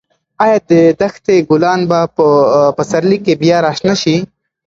[0.43, 0.71] ایا د
[1.01, 2.25] دښتې ګلان به په
[2.77, 4.15] پسرلي کې بیا راشنه شي؟